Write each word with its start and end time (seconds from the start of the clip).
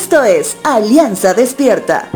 Esto 0.00 0.22
es 0.22 0.56
Alianza 0.62 1.34
Despierta. 1.34 2.08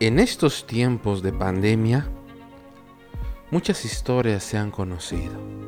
En 0.00 0.18
estos 0.18 0.66
tiempos 0.66 1.22
de 1.22 1.32
pandemia, 1.32 2.08
muchas 3.52 3.84
historias 3.84 4.42
se 4.42 4.58
han 4.58 4.72
conocido. 4.72 5.59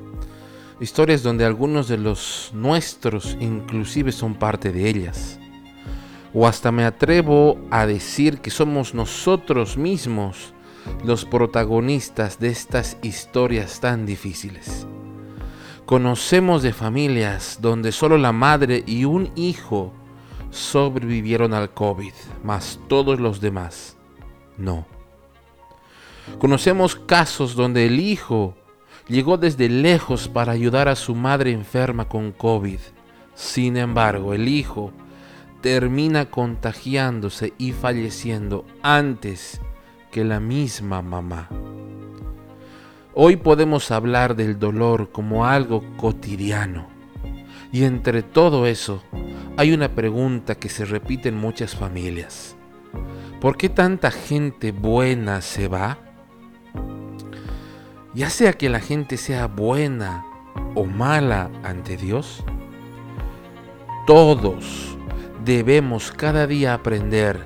Historias 0.83 1.23
donde 1.23 1.45
algunos 1.45 1.87
de 1.87 1.97
los 1.97 2.51
nuestros 2.53 3.37
inclusive 3.39 4.11
son 4.11 4.35
parte 4.35 4.73
de 4.73 4.89
ellas. 4.89 5.39
O 6.35 6.45
hasta 6.45 6.73
me 6.73 6.85
atrevo 6.85 7.57
a 7.71 7.87
decir 7.87 8.41
que 8.41 8.51
somos 8.51 8.93
nosotros 8.93 9.77
mismos 9.77 10.55
los 11.05 11.25
protagonistas 11.25 12.41
de 12.41 12.49
estas 12.49 12.97
historias 13.01 13.79
tan 13.79 14.07
difíciles. 14.07 14.89
Conocemos 15.87 16.65
de 16.65 16.73
familias 16.73 17.59
donde 17.61 17.93
solo 17.93 18.19
la 18.19 18.33
madre 18.33 18.83
y 18.85 19.05
un 19.05 19.31
hijo 19.37 19.93
sobrevivieron 20.51 21.55
al 21.55 21.73
COVID, 21.73 22.13
más 22.43 22.81
todos 22.89 23.21
los 23.21 23.41
demás 23.41 23.97
no. 24.59 24.85
Conocemos 26.41 26.97
casos 26.97 27.55
donde 27.55 27.87
el 27.87 28.01
hijo 28.01 28.57
llegó 29.09 29.37
desde 29.37 29.69
lejos 29.69 30.29
para 30.29 30.53
ayudar 30.53 30.89
a 30.89 30.97
su 30.97 31.15
madre 31.15 31.53
enferma 31.53 32.09
con 32.09 32.33
COVID. 32.33 32.79
Sin 33.35 33.77
embargo, 33.77 34.35
el 34.35 34.49
hijo 34.49 34.93
termina 35.61 36.27
contagiándose 36.27 37.55
y 37.59 37.73
falleciendo 37.73 38.65
antes 38.83 39.61
que 40.11 40.25
la 40.25 40.41
misma 40.41 41.03
mamá. 41.03 41.49
Hoy 43.15 43.37
podemos 43.37 43.91
hablar 43.91 44.37
del 44.37 44.59
dolor 44.59 45.11
como 45.13 45.47
algo 45.47 45.85
cotidiano. 45.97 46.89
Y 47.73 47.85
entre 47.85 48.23
todo 48.23 48.67
eso, 48.67 49.03
hay 49.57 49.73
una 49.73 49.89
pregunta 49.89 50.55
que 50.55 50.69
se 50.69 50.85
repite 50.85 51.29
en 51.29 51.37
muchas 51.37 51.75
familias. 51.75 52.57
¿Por 53.41 53.57
qué 53.57 53.69
tanta 53.69 54.11
gente 54.11 54.73
buena 54.73 55.41
se 55.41 55.69
va? 55.69 55.99
Ya 58.15 58.29
sea 58.29 58.53
que 58.53 58.69
la 58.69 58.81
gente 58.81 59.17
sea 59.17 59.47
buena 59.47 60.27
o 60.75 60.85
mala 60.85 61.51
ante 61.63 61.97
Dios, 61.97 62.45
todos 64.07 64.99
debemos 65.45 66.13
cada 66.13 66.47
día 66.47 66.75
aprender 66.75 67.43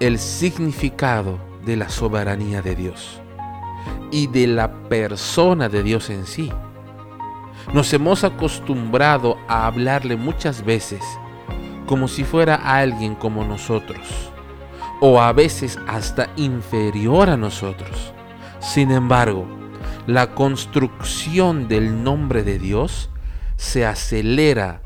el 0.00 0.18
significado 0.18 1.38
de 1.66 1.76
la 1.76 1.90
soberanía 1.90 2.62
de 2.62 2.76
Dios 2.76 3.20
y 4.10 4.26
de 4.28 4.46
la 4.46 4.72
persona 4.88 5.68
de 5.68 5.82
Dios 5.82 6.08
en 6.08 6.24
sí. 6.24 6.50
Nos 7.74 7.92
hemos 7.92 8.24
acostumbrado 8.24 9.36
a 9.48 9.66
hablarle 9.66 10.16
muchas 10.16 10.64
veces 10.64 11.02
como 11.84 12.08
si 12.08 12.24
fuera 12.24 12.54
alguien 12.54 13.14
como 13.14 13.44
nosotros 13.44 14.32
o 15.00 15.20
a 15.20 15.32
veces 15.34 15.78
hasta 15.86 16.30
inferior 16.36 17.28
a 17.28 17.36
nosotros. 17.36 18.14
Sin 18.60 18.90
embargo, 18.90 19.46
la 20.06 20.34
construcción 20.34 21.68
del 21.68 22.02
nombre 22.02 22.42
de 22.42 22.58
Dios 22.58 23.10
se 23.56 23.84
acelera 23.86 24.82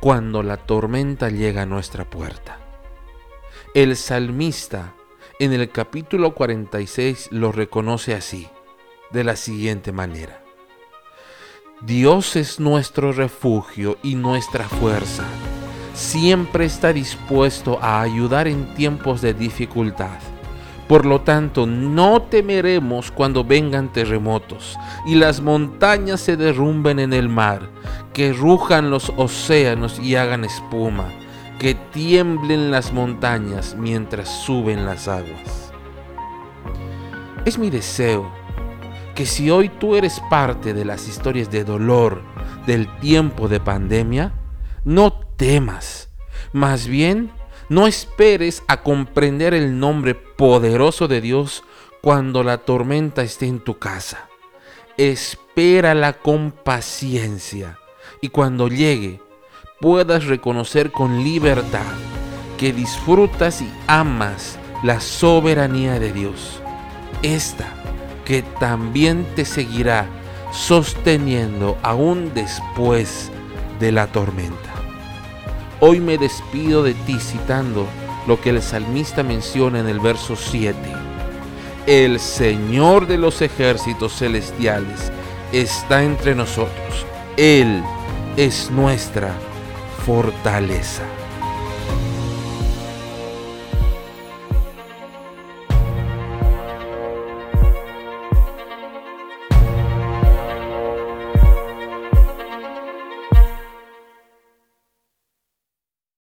cuando 0.00 0.42
la 0.42 0.56
tormenta 0.56 1.30
llega 1.30 1.62
a 1.62 1.66
nuestra 1.66 2.08
puerta. 2.08 2.58
El 3.74 3.96
salmista 3.96 4.94
en 5.38 5.52
el 5.52 5.70
capítulo 5.70 6.34
46 6.34 7.28
lo 7.30 7.52
reconoce 7.52 8.14
así, 8.14 8.48
de 9.10 9.24
la 9.24 9.36
siguiente 9.36 9.92
manera. 9.92 10.42
Dios 11.82 12.36
es 12.36 12.58
nuestro 12.58 13.12
refugio 13.12 13.98
y 14.02 14.14
nuestra 14.14 14.64
fuerza 14.64 15.24
siempre 15.96 16.66
está 16.66 16.92
dispuesto 16.92 17.78
a 17.82 18.00
ayudar 18.02 18.48
en 18.48 18.74
tiempos 18.74 19.22
de 19.22 19.34
dificultad. 19.34 20.18
Por 20.88 21.04
lo 21.04 21.20
tanto, 21.22 21.66
no 21.66 22.22
temeremos 22.22 23.10
cuando 23.10 23.42
vengan 23.42 23.92
terremotos 23.92 24.78
y 25.04 25.16
las 25.16 25.40
montañas 25.40 26.20
se 26.20 26.36
derrumben 26.36 27.00
en 27.00 27.12
el 27.12 27.28
mar, 27.28 27.70
que 28.12 28.32
rujan 28.32 28.90
los 28.90 29.12
océanos 29.16 29.98
y 29.98 30.14
hagan 30.14 30.44
espuma, 30.44 31.08
que 31.58 31.74
tiemblen 31.74 32.70
las 32.70 32.92
montañas 32.92 33.74
mientras 33.76 34.28
suben 34.28 34.86
las 34.86 35.08
aguas. 35.08 35.72
Es 37.44 37.58
mi 37.58 37.70
deseo 37.70 38.30
que 39.16 39.26
si 39.26 39.50
hoy 39.50 39.68
tú 39.68 39.96
eres 39.96 40.20
parte 40.30 40.72
de 40.72 40.84
las 40.84 41.08
historias 41.08 41.50
de 41.50 41.64
dolor 41.64 42.22
del 42.66 42.86
tiempo 42.98 43.48
de 43.48 43.58
pandemia, 43.58 44.32
no 44.84 45.12
temas. 45.12 46.10
Más 46.52 46.86
bien, 46.86 47.32
no 47.68 47.86
esperes 47.86 48.62
a 48.68 48.82
comprender 48.82 49.54
el 49.54 49.78
nombre 49.78 50.14
poderoso 50.14 51.08
de 51.08 51.20
Dios 51.20 51.64
cuando 52.00 52.42
la 52.42 52.58
tormenta 52.58 53.22
esté 53.22 53.46
en 53.46 53.60
tu 53.60 53.78
casa. 53.78 54.28
Espérala 54.96 56.14
con 56.14 56.52
paciencia 56.52 57.78
y 58.20 58.28
cuando 58.28 58.68
llegue 58.68 59.20
puedas 59.80 60.26
reconocer 60.26 60.90
con 60.90 61.22
libertad 61.22 61.84
que 62.58 62.72
disfrutas 62.72 63.60
y 63.60 63.70
amas 63.86 64.58
la 64.82 65.00
soberanía 65.00 65.98
de 65.98 66.12
Dios. 66.12 66.60
Esta 67.22 67.66
que 68.24 68.42
también 68.42 69.26
te 69.34 69.44
seguirá 69.44 70.06
sosteniendo 70.52 71.78
aún 71.82 72.32
después 72.34 73.30
de 73.78 73.92
la 73.92 74.06
tormenta. 74.06 74.65
Hoy 75.78 76.00
me 76.00 76.16
despido 76.16 76.82
de 76.82 76.94
ti 76.94 77.18
citando 77.20 77.86
lo 78.26 78.40
que 78.40 78.48
el 78.48 78.62
salmista 78.62 79.22
menciona 79.22 79.78
en 79.80 79.88
el 79.88 80.00
verso 80.00 80.34
7. 80.34 80.74
El 81.86 82.18
Señor 82.18 83.06
de 83.06 83.18
los 83.18 83.42
ejércitos 83.42 84.14
celestiales 84.14 85.12
está 85.52 86.02
entre 86.02 86.34
nosotros. 86.34 87.04
Él 87.36 87.82
es 88.38 88.70
nuestra 88.70 89.34
fortaleza. 90.06 91.02